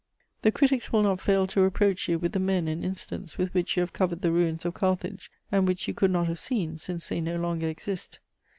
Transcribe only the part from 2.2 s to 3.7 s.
the men and incidents with